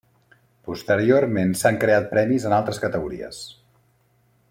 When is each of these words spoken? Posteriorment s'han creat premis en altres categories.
Posteriorment 0.69 1.53
s'han 1.61 1.77
creat 1.85 2.09
premis 2.15 2.49
en 2.51 2.57
altres 2.61 2.83
categories. 2.87 3.45